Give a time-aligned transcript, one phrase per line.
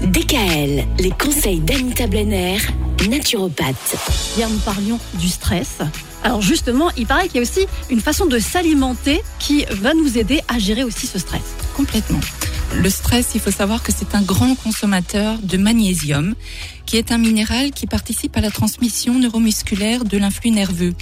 [0.00, 0.10] DKL.
[0.10, 2.58] DKL, les conseils d'Anita Blenner,
[3.08, 3.96] naturopathe.
[4.36, 5.78] Hier, nous parlions du stress.
[6.22, 10.18] Alors justement, il paraît qu'il y a aussi une façon de s'alimenter qui va nous
[10.18, 11.42] aider à gérer aussi ce stress.
[11.76, 12.20] Complètement.
[12.74, 16.34] Le stress, il faut savoir que c'est un grand consommateur de magnésium,
[16.84, 20.94] qui est un minéral qui participe à la transmission neuromusculaire de l'influx nerveux.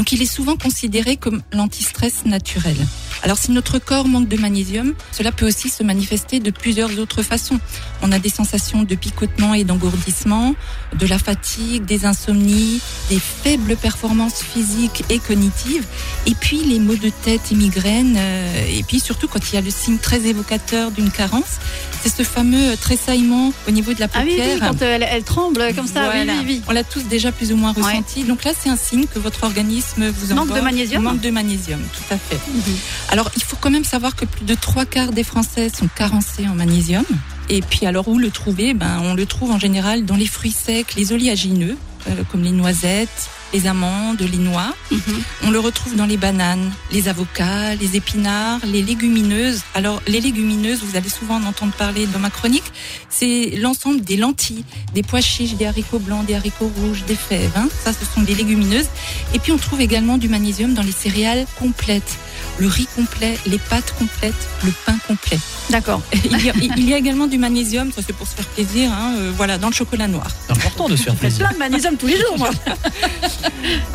[0.00, 2.74] Donc il est souvent considéré comme l'antistress naturel.
[3.22, 7.22] Alors si notre corps manque de magnésium, cela peut aussi se manifester de plusieurs autres
[7.22, 7.60] façons.
[8.00, 10.54] On a des sensations de picotement et d'engourdissement,
[10.98, 15.84] de la fatigue, des insomnies, des faibles performances physiques et cognitives,
[16.24, 19.58] et puis les maux de tête et migraines, euh, et puis surtout quand il y
[19.58, 21.58] a le signe très évocateur d'une carence,
[22.02, 24.24] c'est ce fameux tressaillement au niveau de la paupière.
[24.38, 26.62] Ah oui, oui quand elle, elle, tremble comme ça, oui, oui, oui.
[26.68, 28.22] On l'a tous déjà plus ou moins ressenti.
[28.22, 28.26] Ouais.
[28.26, 31.02] Donc là, c'est un signe que votre organisme vous manque de magnésium.
[31.02, 32.36] Manque de magnésium, tout à fait.
[32.36, 33.12] -hmm.
[33.12, 36.46] Alors, il faut quand même savoir que plus de trois quarts des Français sont carencés
[36.48, 37.04] en magnésium.
[37.48, 38.74] Et puis, alors, où le trouver?
[38.74, 41.76] Ben, On le trouve en général dans les fruits secs, les oléagineux,
[42.08, 44.72] euh, comme les noisettes, les amandes, les noix.
[44.90, 45.20] Mm -hmm.
[45.46, 49.60] On le retrouve dans les bananes, les avocats, les épinards, les légumineuses.
[49.74, 52.68] Alors, les légumineuses, vous allez souvent en entendre parler dans ma chronique,
[53.08, 54.64] c'est l'ensemble des lentilles,
[54.96, 57.56] des pois chiches, des haricots blancs, des haricots rouges, des fèves.
[57.60, 57.68] Hein.
[57.84, 58.90] Ça, ce sont des légumineuses.
[59.34, 62.14] Et puis, on trouve également du magnésium dans les céréales complètes
[62.58, 65.38] le riz complet, les pâtes complètes, le pain complet.
[65.70, 66.02] D'accord.
[66.24, 69.32] Il, il, y a également du magnésium, ça c'est pour se faire plaisir, hein, euh,
[69.36, 70.26] voilà, dans le chocolat noir.
[70.46, 71.46] C'est important de se faire plaisir.
[71.46, 72.50] plein de magnésium tous les jours, moi.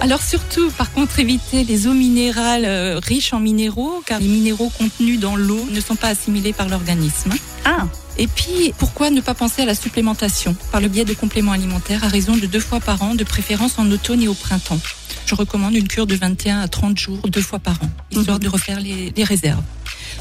[0.05, 4.69] Alors surtout, par contre, évitez les eaux minérales euh, riches en minéraux, car les minéraux
[4.69, 7.31] contenus dans l'eau ne sont pas assimilés par l'organisme.
[7.65, 7.87] Ah.
[8.19, 12.03] Et puis, pourquoi ne pas penser à la supplémentation par le biais de compléments alimentaires
[12.03, 14.79] à raison de deux fois par an, de préférence en automne et au printemps?
[15.25, 18.47] Je recommande une cure de 21 à 30 jours, deux fois par an, histoire de
[18.47, 19.63] refaire les, les, réserves.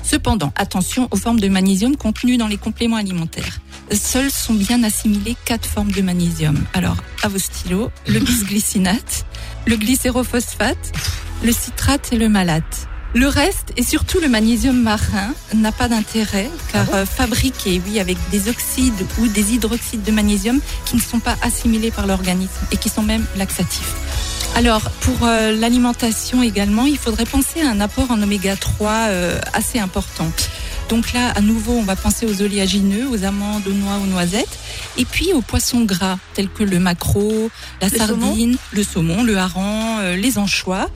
[0.02, 3.60] Cependant, attention aux formes de magnésium contenues dans les compléments alimentaires.
[3.92, 6.56] Seules sont bien assimilées quatre formes de magnésium.
[6.72, 9.26] Alors, à vos stylos, le bisglycinate,
[9.66, 10.92] le glycérophosphate,
[11.42, 12.88] le citrate et le malate.
[13.14, 18.00] Le reste, et surtout le magnésium marin, n'a pas d'intérêt car ah bon fabriqué, oui,
[18.00, 22.66] avec des oxydes ou des hydroxydes de magnésium qui ne sont pas assimilés par l'organisme
[22.72, 23.94] et qui sont même laxatifs.
[24.56, 29.38] Alors, pour euh, l'alimentation également, il faudrait penser à un apport en oméga 3 euh,
[29.52, 30.30] assez important.
[30.88, 34.58] Donc là, à nouveau, on va penser aux oléagineux, aux amandes, aux noix, aux noisettes,
[34.96, 37.50] et puis aux poissons gras tels que le maquereau,
[37.80, 38.58] la le sardine, saumon.
[38.72, 40.88] le saumon, le hareng, euh, les anchois.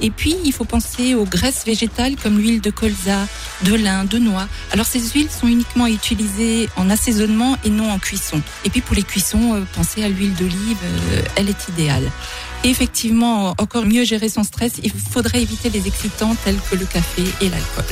[0.00, 3.26] Et puis, il faut penser aux graisses végétales comme l'huile de colza,
[3.62, 4.48] de lin, de noix.
[4.72, 8.40] Alors, ces huiles sont uniquement utilisées en assaisonnement et non en cuisson.
[8.64, 12.10] Et puis, pour les cuissons, euh, pensez à l'huile d'olive, euh, elle est idéale.
[12.64, 16.84] Et effectivement, encore mieux gérer son stress, il faudrait éviter les excitants tels que le
[16.84, 17.84] café et l'alcool.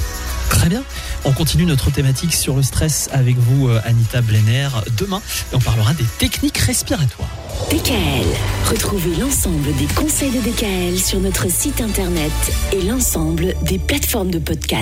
[0.64, 0.84] Très bien.
[1.26, 5.20] On continue notre thématique sur le stress avec vous, Anita Blenner, demain.
[5.52, 7.28] Et on parlera des techniques respiratoires.
[7.70, 8.24] DKL.
[8.70, 12.32] Retrouvez l'ensemble des conseils de DKL sur notre site internet
[12.72, 14.80] et l'ensemble des plateformes de podcast.